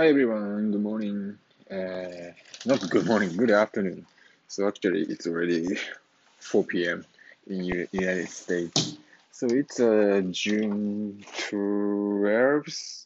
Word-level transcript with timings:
Hi 0.00 0.08
everyone, 0.08 0.70
good 0.70 0.80
morning. 0.80 1.36
Uh, 1.70 2.32
not 2.64 2.88
good 2.88 3.04
morning, 3.04 3.36
good 3.36 3.50
afternoon. 3.50 4.06
So 4.48 4.66
actually, 4.66 5.02
it's 5.02 5.26
already 5.26 5.76
4 6.38 6.64
p.m. 6.64 7.04
in 7.46 7.64
U- 7.64 7.86
United 7.92 8.30
States. 8.30 8.96
So 9.30 9.46
it's 9.48 9.78
uh, 9.78 10.22
June 10.30 11.22
12th. 11.50 13.04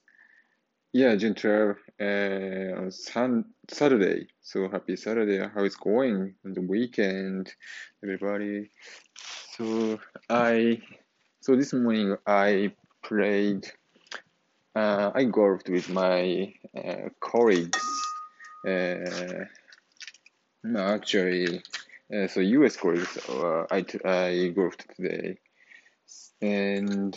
Yeah, 0.93 1.17
June 1.17 1.35
12th 1.35 1.79
uh, 2.01 2.83
on 2.83 2.93
sun- 2.93 3.47
Saturday. 3.67 4.29
So 4.41 4.69
happy 4.69 4.95
Saturday. 4.95 5.45
How 5.53 5.65
is 5.65 5.75
going 5.75 6.37
the 6.45 6.61
weekend, 6.61 7.53
everybody? 8.05 8.71
So 9.59 9.99
I 10.31 10.81
so 11.41 11.57
this 11.57 11.73
morning 11.73 12.17
I 12.25 12.73
played 13.03 13.67
uh, 14.75 15.13
I 15.15 15.25
golfed 15.25 15.69
with 15.69 15.89
my 15.89 16.53
uh, 16.77 17.09
colleagues. 17.21 17.81
Uh, 18.67 19.45
no, 20.65 20.81
actually, 20.81 21.63
uh, 22.15 22.27
so 22.27 22.41
U.S. 22.41 22.77
colleagues. 22.77 23.17
Uh, 23.29 23.67
I 23.71 23.83
t- 23.83 24.05
I 24.05 24.49
golfed 24.49 24.87
today, 24.97 25.39
and 26.41 27.15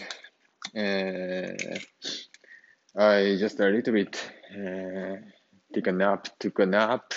uh, 0.75 1.77
I 2.95 3.37
just 3.39 3.59
a 3.59 3.69
little 3.69 3.93
bit 3.93 4.31
take 5.73 5.87
a 5.87 5.91
nap. 5.91 6.27
Took 6.39 6.59
a 6.59 6.65
nap 6.65 7.13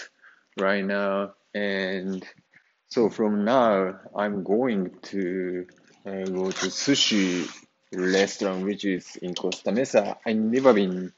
right 0.59 0.85
now, 0.85 1.35
and 1.55 2.25
so 2.88 3.11
from 3.11 3.45
now 3.45 3.99
I'm 4.16 4.43
going 4.45 4.91
to 5.02 5.66
go 6.07 6.51
to 6.51 6.66
sushi 6.69 7.49
restaurant, 7.93 8.65
which 8.65 8.85
is 8.85 9.17
in 9.17 9.35
Costa 9.35 9.73
Mesa. 9.73 10.17
I 10.25 10.33
never 10.33 10.73
been 10.73 11.12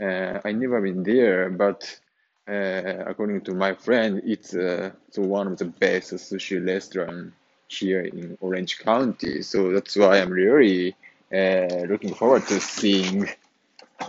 uh, 0.00 0.40
I 0.44 0.52
never 0.52 0.80
been 0.80 1.02
there, 1.02 1.50
but 1.50 2.00
uh, 2.48 3.04
according 3.06 3.42
to 3.42 3.54
my 3.54 3.74
friend, 3.74 4.22
it's 4.24 4.54
uh, 4.54 4.90
so 5.10 5.22
one 5.22 5.46
of 5.46 5.58
the 5.58 5.66
best 5.66 6.12
sushi 6.12 6.64
restaurant 6.66 7.32
here 7.68 8.00
in 8.00 8.36
Orange 8.40 8.78
County. 8.78 9.42
So 9.42 9.72
that's 9.72 9.96
why 9.96 10.20
I'm 10.20 10.30
really 10.30 10.96
uh, 11.32 11.84
looking 11.88 12.14
forward 12.14 12.46
to 12.48 12.60
seeing. 12.60 13.28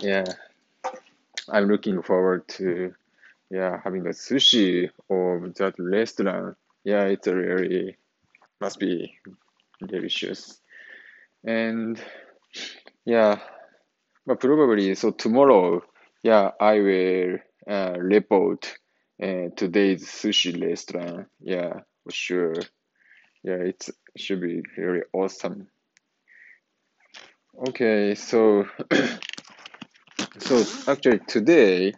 Yeah, 0.00 0.24
I'm 1.48 1.68
looking 1.68 2.02
forward 2.02 2.48
to 2.58 2.94
yeah 3.50 3.80
having 3.84 4.02
the 4.02 4.10
sushi 4.10 4.90
of 5.10 5.54
that 5.54 5.74
restaurant. 5.78 6.56
Yeah, 6.84 7.04
it's 7.04 7.26
a 7.26 7.34
really 7.34 7.96
must 8.60 8.78
be 8.78 9.18
delicious. 9.86 10.61
And 11.44 12.00
yeah, 13.04 13.40
but 14.26 14.40
probably 14.40 14.94
so 14.94 15.10
tomorrow. 15.10 15.82
Yeah, 16.22 16.52
I 16.60 16.78
will 16.78 17.38
uh, 17.68 17.94
report 17.98 18.76
uh, 19.20 19.48
today's 19.56 20.04
sushi 20.04 20.60
restaurant. 20.62 21.28
Yeah, 21.40 21.80
for 22.04 22.12
sure. 22.12 22.54
Yeah, 23.42 23.56
it 23.56 23.88
should 24.16 24.40
be 24.40 24.62
really 24.76 25.02
awesome. 25.12 25.68
Okay, 27.68 28.14
so 28.14 28.66
so 30.38 30.64
actually 30.86 31.18
today, 31.26 31.92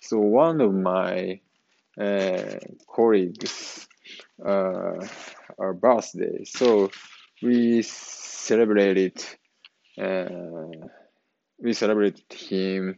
so 0.00 0.18
one 0.18 0.60
of 0.60 0.74
my 0.74 1.40
uh, 2.00 2.58
colleagues 2.88 3.86
uh, 4.44 5.06
our 5.58 5.74
birthday, 5.74 6.44
so 6.44 6.90
we 7.42 7.82
celebrated 7.82 9.22
uh, 10.00 10.26
we 11.58 11.72
celebrated 11.72 12.32
him 12.32 12.96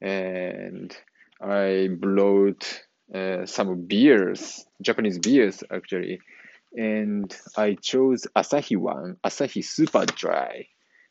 and 0.00 0.96
I 1.40 1.88
brought 1.98 2.82
uh, 3.14 3.46
some 3.46 3.86
beers, 3.86 4.64
Japanese 4.80 5.18
beers 5.18 5.62
actually, 5.70 6.20
and 6.72 7.34
I 7.56 7.76
chose 7.80 8.26
Asahi 8.36 8.76
one, 8.76 9.16
Asahi 9.24 9.64
Super 9.64 10.06
Dry. 10.06 10.66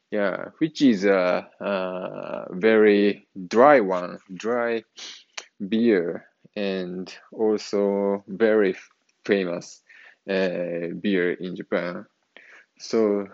Yeah, 0.10 0.48
which 0.58 0.82
is 0.82 1.06
a, 1.06 1.48
a 1.62 2.46
very 2.52 3.28
dry 3.48 3.80
one, 3.80 4.20
dry 4.34 4.84
beer, 5.70 6.26
and 6.54 7.14
also 7.32 8.26
very 8.28 8.76
famous 9.26 9.82
uh, 10.30 10.92
beer 11.00 11.32
in 11.32 11.56
Japan. 11.56 12.06
So 12.82 13.28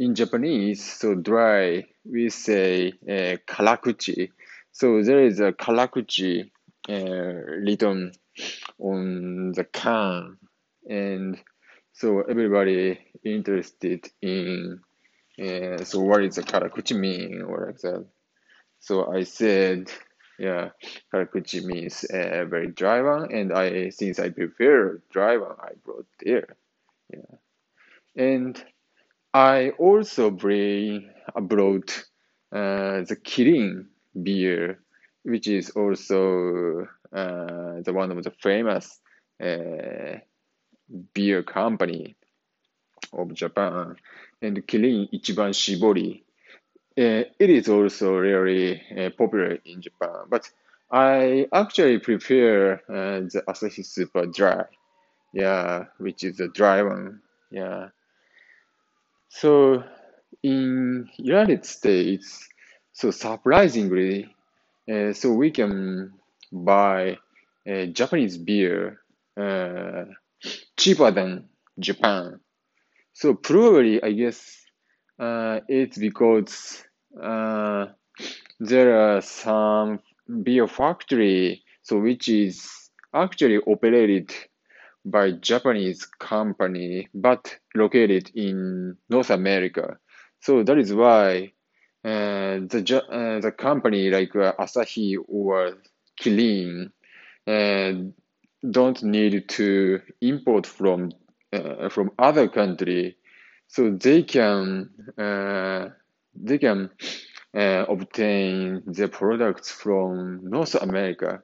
in 0.00 0.16
Japanese, 0.16 0.82
so 0.82 1.14
dry, 1.14 1.84
we 2.04 2.28
say 2.28 2.88
uh, 3.08 3.36
karakuchi. 3.46 4.30
So 4.72 5.02
there 5.02 5.24
is 5.24 5.38
a 5.38 5.52
karakuchi 5.52 6.50
uh, 6.88 6.94
written 7.62 8.12
on 8.78 9.52
the 9.52 9.64
can, 9.64 10.38
and 10.88 11.38
so 11.92 12.22
everybody 12.22 12.98
interested 13.24 14.10
in 14.20 14.80
uh, 15.40 15.84
so 15.84 16.00
what 16.00 16.24
is 16.24 16.38
a 16.38 16.42
karakuchi 16.42 16.98
mean 16.98 17.42
or 17.42 17.66
like 17.66 17.78
that. 17.82 18.06
So 18.80 19.12
I 19.12 19.22
said, 19.22 19.88
yeah, 20.38 20.70
karakuchi 21.14 21.62
means 21.64 22.04
uh, 22.04 22.44
very 22.44 22.68
dry 22.68 23.02
one, 23.02 23.32
and 23.32 23.52
I 23.52 23.90
since 23.90 24.18
I 24.18 24.30
prefer 24.30 25.00
dry 25.12 25.36
one, 25.36 25.56
I 25.60 25.74
brought 25.84 26.06
there. 26.24 26.56
Yeah, 27.12 27.36
and 28.16 28.64
I 29.34 29.70
also 29.78 30.30
bring 30.30 31.10
brought 31.42 32.04
uh, 32.52 33.02
the 33.02 33.16
Kirin 33.22 33.86
beer, 34.22 34.80
which 35.22 35.46
is 35.48 35.70
also 35.70 36.86
uh, 37.12 37.80
the 37.82 37.92
one 37.92 38.10
of 38.10 38.22
the 38.24 38.30
famous 38.42 39.00
uh, 39.40 40.18
beer 41.14 41.42
company 41.42 42.16
of 43.12 43.34
Japan, 43.34 43.96
and 44.42 44.66
Kirin 44.66 45.08
Ichiban 45.12 45.52
Shibori. 45.54 46.22
Uh, 46.98 47.24
it 47.38 47.50
is 47.50 47.68
also 47.68 48.16
really 48.16 48.82
uh, 48.98 49.10
popular 49.16 49.58
in 49.64 49.80
Japan, 49.82 50.24
but 50.28 50.50
I 50.90 51.46
actually 51.52 51.98
prefer 52.00 52.74
uh, 52.88 53.20
the 53.32 53.42
Asahi 53.48 53.84
Super 53.86 54.26
Dry, 54.26 54.64
yeah, 55.32 55.86
which 55.98 56.24
is 56.24 56.38
the 56.38 56.48
dry 56.48 56.82
one, 56.82 57.22
yeah. 57.50 57.88
So 59.30 59.84
in 60.42 61.08
United 61.18 61.64
States, 61.64 62.48
so 62.92 63.10
surprisingly, 63.12 64.28
uh, 64.92 65.12
so 65.14 65.32
we 65.32 65.50
can 65.52 66.12
buy 66.52 67.18
uh, 67.70 67.86
Japanese 67.86 68.38
beer 68.38 69.00
uh, 69.40 70.04
cheaper 70.78 71.10
than 71.12 71.48
Japan. 71.78 72.40
So 73.14 73.34
probably, 73.34 74.02
I 74.02 74.12
guess, 74.12 74.64
uh, 75.18 75.60
it's 75.68 75.98
because 75.98 76.84
uh, 77.22 77.86
there 78.60 79.16
are 79.16 79.22
some 79.22 80.00
beer 80.44 80.68
factory, 80.68 81.64
so 81.82 81.98
which 82.00 82.28
is 82.28 82.90
actually 83.14 83.58
operated 83.58 84.32
by 85.04 85.32
Japanese 85.32 86.04
company, 86.04 87.08
but 87.14 87.56
located 87.74 88.30
in 88.34 88.96
North 89.08 89.30
America. 89.30 89.98
So 90.40 90.62
that 90.62 90.78
is 90.78 90.92
why 90.92 91.52
uh, 92.04 92.64
the 92.64 93.04
uh, 93.10 93.40
the 93.40 93.52
company 93.52 94.08
like 94.10 94.34
uh, 94.34 94.54
Asahi 94.58 95.16
or 95.28 95.76
Kirin 96.18 96.90
uh, 97.46 97.92
don't 98.70 99.02
need 99.02 99.48
to 99.50 100.00
import 100.22 100.66
from 100.66 101.12
uh, 101.52 101.90
from 101.90 102.10
other 102.18 102.48
country, 102.48 103.16
so 103.68 103.90
they 103.90 104.22
can 104.22 104.88
uh, 105.18 105.88
they 106.34 106.56
can 106.58 106.90
obtain 107.52 108.82
their 108.86 109.08
products 109.08 109.70
from 109.70 110.40
North 110.48 110.76
America, 110.76 111.42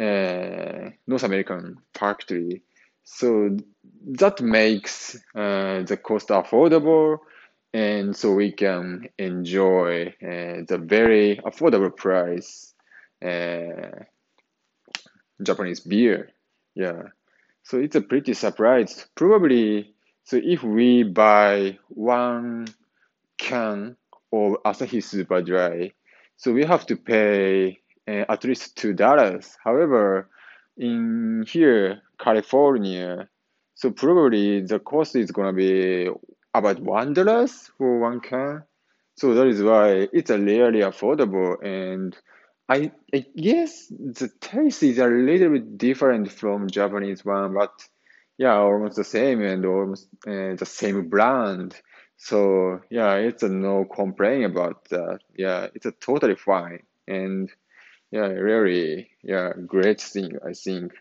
uh, 0.00 0.90
North 1.06 1.22
American 1.22 1.78
factory. 1.94 2.62
So 3.04 3.56
that 4.06 4.40
makes 4.40 5.16
uh, 5.34 5.82
the 5.82 5.98
cost 6.02 6.28
affordable, 6.28 7.18
and 7.72 8.16
so 8.16 8.32
we 8.32 8.52
can 8.52 9.08
enjoy 9.18 10.14
uh, 10.22 10.64
the 10.66 10.80
very 10.82 11.36
affordable 11.44 11.94
price 11.94 12.74
uh, 13.22 14.04
Japanese 15.42 15.80
beer. 15.80 16.30
Yeah. 16.74 17.02
So 17.62 17.78
it's 17.78 17.96
a 17.96 18.00
pretty 18.00 18.34
surprise. 18.34 19.06
Probably, 19.14 19.94
so 20.24 20.40
if 20.42 20.62
we 20.62 21.02
buy 21.02 21.78
one 21.88 22.66
can 23.38 23.96
of 24.32 24.56
Asahi 24.64 25.02
Super 25.02 25.42
Dry, 25.42 25.92
so 26.36 26.52
we 26.52 26.64
have 26.64 26.86
to 26.86 26.96
pay 26.96 27.80
uh, 28.08 28.24
at 28.28 28.44
least 28.44 28.76
two 28.76 28.92
dollars. 28.92 29.56
However, 29.62 30.28
in 30.76 31.44
here, 31.48 32.02
California, 32.18 33.28
so 33.74 33.90
probably 33.90 34.60
the 34.60 34.78
cost 34.78 35.16
is 35.16 35.30
gonna 35.30 35.52
be 35.52 36.08
about 36.52 36.80
one 36.80 37.12
dollars 37.12 37.70
for 37.78 37.98
one 37.98 38.20
can. 38.20 38.62
So 39.16 39.34
that 39.34 39.46
is 39.46 39.62
why 39.62 40.08
it's 40.12 40.30
a 40.30 40.38
really 40.38 40.80
affordable, 40.80 41.62
and 41.64 42.16
I, 42.68 42.92
I 43.14 43.26
guess 43.36 43.86
the 43.88 44.30
taste 44.40 44.82
is 44.82 44.98
a 44.98 45.06
little 45.06 45.50
bit 45.50 45.78
different 45.78 46.32
from 46.32 46.68
Japanese 46.68 47.24
one, 47.24 47.54
but 47.54 47.72
yeah, 48.38 48.54
almost 48.54 48.96
the 48.96 49.04
same 49.04 49.42
and 49.42 49.64
almost 49.64 50.08
uh, 50.26 50.54
the 50.56 50.66
same 50.66 51.08
brand. 51.08 51.80
So 52.16 52.80
yeah, 52.90 53.14
it's 53.16 53.42
a 53.42 53.48
no 53.48 53.84
complaint 53.84 54.46
about 54.46 54.86
that. 54.86 55.20
Yeah, 55.36 55.68
it's 55.74 55.86
a 55.86 55.92
totally 55.92 56.36
fine 56.36 56.82
and 57.06 57.50
yeah, 58.10 58.26
really 58.26 59.10
yeah, 59.22 59.52
great 59.66 60.00
thing 60.00 60.38
I 60.46 60.52
think. 60.52 60.92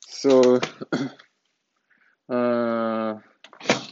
So 0.00 0.60
uh, 2.28 3.14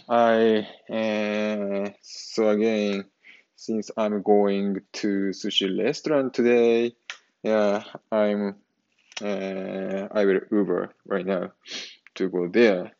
I 0.08 0.66
uh, 0.90 1.90
so 2.02 2.48
again, 2.48 3.04
since 3.56 3.90
I'm 3.96 4.22
going 4.22 4.80
to 4.94 5.30
sushi 5.30 5.82
restaurant 5.82 6.34
today, 6.34 6.94
yeah, 7.42 7.84
I'm 8.10 8.56
uh, 9.22 10.08
I 10.12 10.24
will 10.24 10.40
Uber 10.50 10.94
right 11.06 11.26
now 11.26 11.52
to 12.14 12.28
go 12.28 12.48
there. 12.48 12.92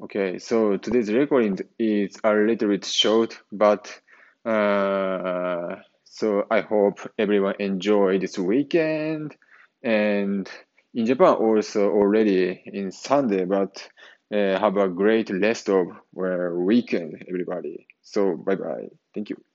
Okay, 0.00 0.38
so 0.38 0.76
today's 0.76 1.12
recording 1.12 1.58
is 1.78 2.16
a 2.22 2.32
little 2.32 2.68
bit 2.68 2.84
short, 2.84 3.38
but 3.50 4.00
uh, 4.44 5.76
so 6.18 6.44
I 6.50 6.60
hope 6.60 6.98
everyone 7.18 7.56
enjoy 7.58 8.18
this 8.18 8.38
weekend. 8.38 9.36
And 9.82 10.48
in 10.94 11.06
Japan 11.06 11.34
also 11.34 11.90
already 11.90 12.62
in 12.66 12.90
Sunday, 12.92 13.44
but 13.44 13.88
uh, 14.34 14.58
have 14.58 14.76
a 14.76 14.88
great 14.88 15.30
rest 15.30 15.68
of 15.68 15.86
uh, 15.90 16.50
weekend, 16.54 17.24
everybody. 17.28 17.86
So 18.02 18.36
bye 18.36 18.56
bye. 18.56 18.88
Thank 19.14 19.30
you. 19.30 19.47